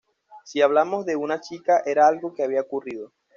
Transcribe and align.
Si 0.45 0.63
hablamos 0.63 1.05
de 1.05 1.15
una 1.15 1.41
chica, 1.41 1.83
era 1.85 2.07
algo 2.07 2.33
que 2.33 2.43
había 2.43 2.61
ocurrido. 2.61 3.13